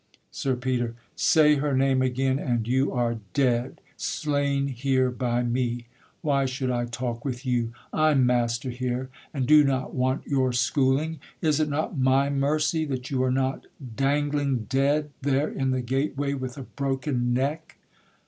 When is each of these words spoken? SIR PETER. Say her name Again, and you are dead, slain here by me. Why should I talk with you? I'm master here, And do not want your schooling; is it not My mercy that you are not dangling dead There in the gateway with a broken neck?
SIR 0.31 0.55
PETER. 0.55 0.95
Say 1.15 1.55
her 1.57 1.75
name 1.77 2.01
Again, 2.01 2.39
and 2.39 2.67
you 2.67 2.91
are 2.91 3.19
dead, 3.35 3.79
slain 3.97 4.69
here 4.69 5.11
by 5.11 5.43
me. 5.43 5.85
Why 6.23 6.47
should 6.47 6.71
I 6.71 6.85
talk 6.85 7.23
with 7.23 7.45
you? 7.45 7.71
I'm 7.93 8.25
master 8.25 8.71
here, 8.71 9.11
And 9.31 9.45
do 9.45 9.63
not 9.63 9.93
want 9.93 10.25
your 10.25 10.53
schooling; 10.53 11.19
is 11.39 11.59
it 11.59 11.69
not 11.69 11.99
My 11.99 12.31
mercy 12.31 12.83
that 12.85 13.11
you 13.11 13.21
are 13.21 13.29
not 13.31 13.67
dangling 13.95 14.63
dead 14.67 15.11
There 15.21 15.49
in 15.51 15.69
the 15.69 15.81
gateway 15.81 16.33
with 16.33 16.57
a 16.57 16.63
broken 16.63 17.31
neck? 17.31 17.77